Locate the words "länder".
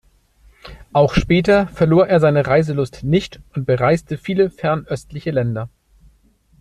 5.29-5.69